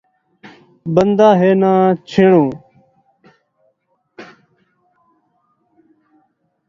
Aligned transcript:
بندہ 0.93 1.29
ہے 1.39 1.51
ناں 1.61 1.83
چھیݨوں 2.09 2.49